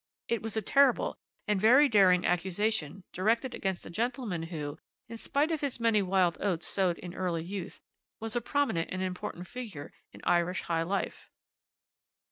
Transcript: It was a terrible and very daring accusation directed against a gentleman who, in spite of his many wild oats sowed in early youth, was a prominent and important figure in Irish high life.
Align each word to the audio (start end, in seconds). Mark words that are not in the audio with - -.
It 0.27 0.41
was 0.41 0.57
a 0.57 0.63
terrible 0.63 1.15
and 1.47 1.61
very 1.61 1.87
daring 1.87 2.25
accusation 2.25 3.03
directed 3.13 3.53
against 3.53 3.85
a 3.85 3.91
gentleman 3.91 4.41
who, 4.41 4.79
in 5.07 5.19
spite 5.19 5.51
of 5.51 5.61
his 5.61 5.79
many 5.79 6.01
wild 6.01 6.39
oats 6.39 6.65
sowed 6.65 6.97
in 6.97 7.13
early 7.13 7.43
youth, 7.43 7.79
was 8.19 8.35
a 8.35 8.41
prominent 8.41 8.89
and 8.91 9.03
important 9.03 9.45
figure 9.47 9.93
in 10.11 10.21
Irish 10.23 10.63
high 10.63 10.81
life. 10.81 11.29